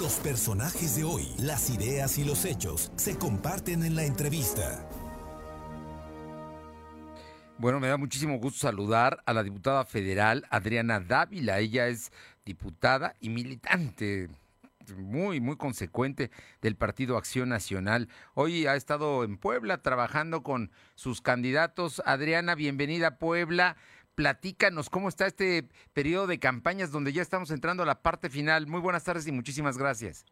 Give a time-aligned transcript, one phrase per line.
[0.00, 4.88] Los personajes de hoy, las ideas y los hechos se comparten en la entrevista.
[7.58, 11.58] Bueno, me da muchísimo gusto saludar a la diputada federal Adriana Dávila.
[11.58, 12.12] Ella es
[12.46, 14.30] diputada y militante
[14.96, 16.30] muy, muy consecuente
[16.62, 18.08] del Partido Acción Nacional.
[18.32, 22.02] Hoy ha estado en Puebla trabajando con sus candidatos.
[22.06, 23.76] Adriana, bienvenida a Puebla.
[24.14, 28.66] Platícanos cómo está este periodo de campañas donde ya estamos entrando a la parte final.
[28.66, 30.26] Muy buenas tardes y muchísimas gracias.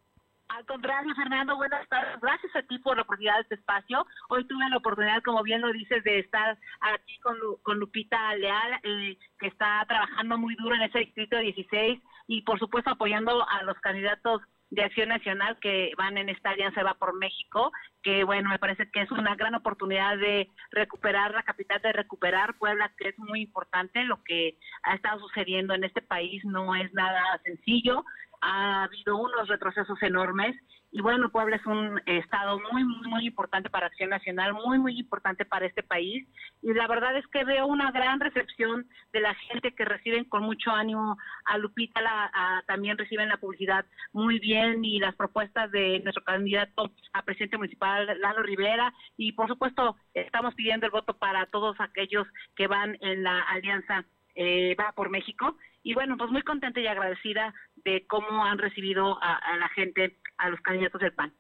[0.49, 2.19] Al contrario, Fernando, buenas tardes.
[2.21, 4.07] Gracias a ti por la oportunidad de este espacio.
[4.31, 9.19] Hoy tuve la oportunidad, como bien lo dices, de estar aquí con, Lupita Leal, eh,
[9.39, 13.79] que está trabajando muy duro en ese distrito 16 y, por supuesto, apoyando a los
[13.81, 17.73] candidatos de Acción Nacional que van en esta alianza va por México,
[18.03, 22.59] que bueno, me parece que es una gran oportunidad de recuperar la capital, de recuperar
[22.59, 24.05] Puebla, que es muy importante.
[24.05, 28.05] Lo que ha estado sucediendo en este país no es nada sencillo
[28.41, 30.57] ha habido unos retrocesos enormes.
[30.91, 34.99] Y bueno, Puebla es un estado muy, muy, muy importante para Acción Nacional, muy, muy
[34.99, 36.27] importante para este país.
[36.63, 40.45] Y la verdad es que veo una gran recepción de la gente que reciben con
[40.45, 41.19] mucho ánimo.
[41.45, 46.91] A Lupita, la, también reciben la publicidad muy bien y las propuestas de nuestro candidato
[47.13, 48.95] a presidente municipal, Lalo Rivera.
[49.19, 54.07] Y por supuesto estamos pidiendo el voto para todos aquellos que van en la alianza
[54.41, 55.57] eh, Va por México.
[55.83, 57.53] Y bueno, pues muy contenta y agradecida
[57.85, 61.33] de cómo han recibido a, la gente, a los candidatos del PAN.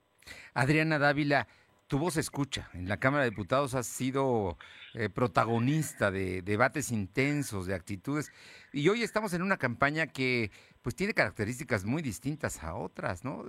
[0.54, 1.46] Adriana Dávila,
[1.86, 2.68] tu voz escucha.
[2.74, 4.58] En la Cámara de Diputados has sido
[4.94, 8.32] eh, protagonista de debates intensos, de actitudes.
[8.72, 10.50] Y hoy estamos en una campaña que
[10.82, 13.44] pues tiene características muy distintas a otras, ¿no?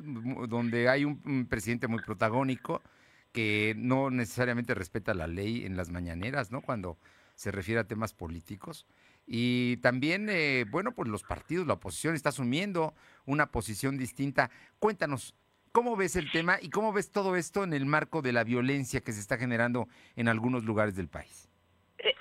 [0.48, 2.82] Donde hay un presidente muy protagónico
[3.32, 6.62] que no necesariamente respeta la ley en las mañaneras, ¿no?
[6.62, 6.98] Cuando
[7.40, 8.86] se refiere a temas políticos.
[9.26, 12.94] Y también, eh, bueno, pues los partidos, la oposición está asumiendo
[13.26, 14.52] una posición distinta.
[14.78, 15.36] Cuéntanos,
[15.72, 19.00] ¿cómo ves el tema y cómo ves todo esto en el marco de la violencia
[19.00, 21.49] que se está generando en algunos lugares del país?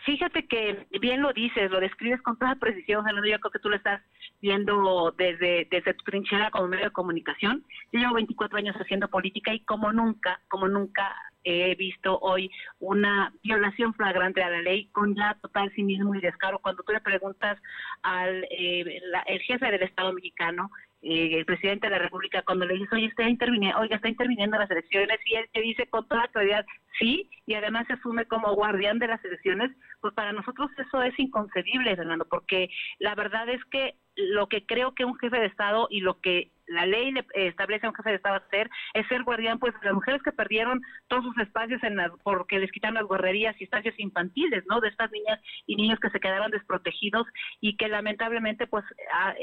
[0.09, 3.29] Fíjate que bien lo dices, lo describes con toda precisión, Fernando.
[3.29, 4.01] Yo creo que tú lo estás
[4.41, 7.63] viendo desde, desde tu trinchera como medio de comunicación.
[7.93, 11.15] Yo llevo 24 años haciendo política y como nunca, como nunca
[11.45, 16.59] he visto hoy una violación flagrante a la ley con ya total cinismo y descaro.
[16.61, 17.61] Cuando tú le preguntas
[18.01, 20.71] al eh, el jefe del Estado mexicano,
[21.03, 24.59] eh, el presidente de la República, cuando le dice, oye, está interviniendo, oiga, está interviniendo
[24.59, 26.67] las elecciones, y él te dice con toda claridad,
[26.99, 29.71] sí, y además se asume como guardián de las elecciones,
[30.01, 34.95] pues para nosotros eso es inconcebible, Fernando, porque la verdad es que lo que creo
[34.95, 38.11] que un jefe de Estado y lo que la ley le establece a un jefe
[38.11, 41.83] de Estado hacer es ser guardián pues de las mujeres que perdieron todos sus espacios
[41.83, 44.81] en porque les quitaron las guarderías y espacios infantiles, ¿no?
[44.81, 47.27] De estas niñas y niños que se quedaron desprotegidos
[47.61, 48.85] y que lamentablemente pues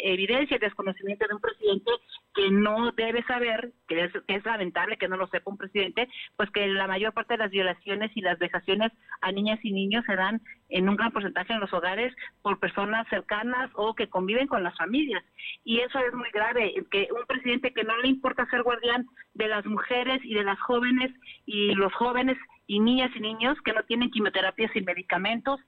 [0.04, 1.92] evidencia el desconocimiento de un presidente
[2.36, 6.08] que no debe saber, que es, que es lamentable que no lo sepa un presidente,
[6.36, 8.92] pues que la mayor parte de las violaciones y las vejaciones
[9.22, 13.08] a niñas y niños se dan en un gran porcentaje en los hogares por personas
[13.10, 15.24] cercanas o que conviven con las familias.
[15.64, 19.48] Y eso es muy grave, que un presidente que no le importa ser guardián de
[19.48, 21.12] las mujeres y de las jóvenes
[21.46, 22.38] y los jóvenes
[22.68, 25.60] y niñas y niños que no tienen quimioterapias y medicamentos,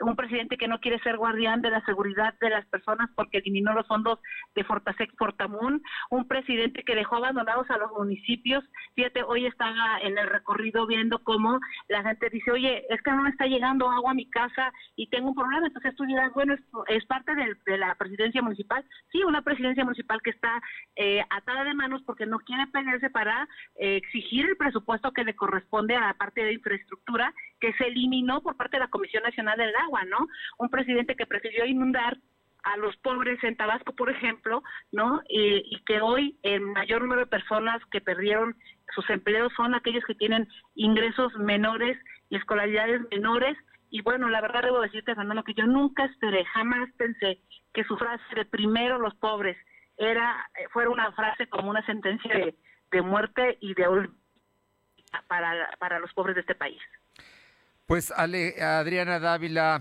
[0.00, 3.72] un presidente que no quiere ser guardián de la seguridad de las personas porque eliminó
[3.72, 4.18] los fondos
[4.54, 8.64] de Fortasec Fortamun, un presidente que dejó abandonados a los municipios.
[8.94, 13.22] Fíjate, hoy estaba en el recorrido viendo cómo la gente dice, oye, es que no
[13.22, 15.66] me está llegando agua a mi casa y tengo un problema.
[15.66, 16.54] Entonces tú dirás, bueno,
[16.88, 18.84] es, parte de, la presidencia municipal.
[19.12, 20.60] Sí, una presidencia municipal que está
[20.96, 25.36] eh, atada de manos porque no quiere pelearse para eh, exigir el presupuesto que le
[25.36, 29.58] corresponde a la parte de infraestructura que se eliminó por parte de la Comisión Nacional
[29.58, 30.26] del Agua, ¿no?
[30.58, 32.18] Un presidente que prefirió inundar
[32.66, 35.22] a los pobres en Tabasco, por ejemplo, ¿no?
[35.28, 38.56] Y, que hoy el mayor número de personas que perdieron
[38.92, 41.96] sus empleos son aquellos que tienen ingresos menores
[42.28, 43.56] y escolaridades menores.
[43.90, 47.38] Y bueno, la verdad debo decirte, Fernando, que yo nunca esperé, jamás pensé
[47.72, 49.56] que su frase de primero los pobres
[49.96, 52.56] era fuera una frase como una sentencia de,
[52.90, 54.08] de muerte y de
[55.28, 56.80] para, para los pobres de este país.
[57.86, 59.80] Pues Ale, Adriana Dávila,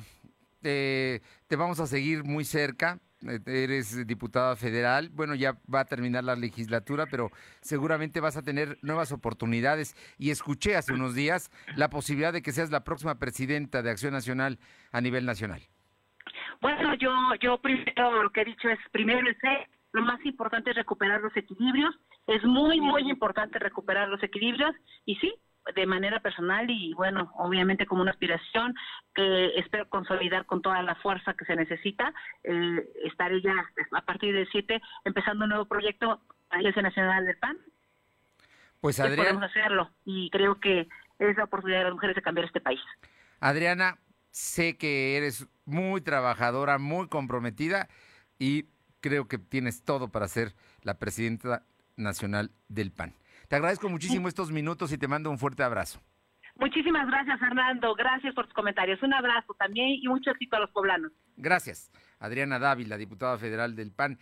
[0.62, 1.22] te
[1.58, 3.00] vamos a seguir muy cerca.
[3.28, 7.32] Eh, eres diputada federal, bueno, ya va a terminar la legislatura, pero
[7.62, 9.96] seguramente vas a tener nuevas oportunidades.
[10.18, 14.14] Y escuché hace unos días la posibilidad de que seas la próxima presidenta de Acción
[14.14, 14.60] Nacional
[14.92, 15.62] a nivel nacional.
[16.62, 17.12] Bueno, yo,
[17.42, 19.38] yo primero lo que he dicho es, primero el
[19.94, 21.96] lo más importante es recuperar los equilibrios.
[22.28, 24.76] Es muy, muy importante recuperar los equilibrios.
[25.06, 25.34] Y sí,
[25.74, 28.76] de manera personal y bueno, obviamente como una aspiración
[29.14, 32.14] que espero consolidar con toda la fuerza que se necesita.
[32.44, 33.54] Eh, estaré ya
[33.92, 37.58] a partir del 7 empezando un nuevo proyecto Alianza Nacional del PAN,
[38.80, 39.92] Pues pues podemos Adriana, hacerlo.
[40.06, 40.88] Y creo que
[41.20, 42.80] es la oportunidad de las mujeres de cambiar este país.
[43.40, 43.98] Adriana,
[44.32, 47.88] sé que eres muy trabajadora, muy comprometida
[48.38, 48.66] y
[49.02, 50.54] creo que tienes todo para ser
[50.84, 51.64] la presidenta
[51.96, 53.14] nacional del PAN.
[53.48, 56.02] Te agradezco muchísimo estos minutos y te mando un fuerte abrazo.
[56.58, 57.94] Muchísimas gracias, Fernando.
[57.96, 59.02] Gracias por tus comentarios.
[59.04, 61.12] Un abrazo también y mucho éxito a los poblanos.
[61.36, 61.92] Gracias.
[62.20, 64.18] Adriana Dávila, diputada federal del PAN.